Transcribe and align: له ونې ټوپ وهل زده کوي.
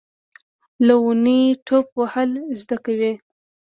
له 0.85 0.93
ونې 1.03 1.39
ټوپ 1.65 1.87
وهل 1.99 2.31
زده 2.61 2.77
کوي. 2.85 3.13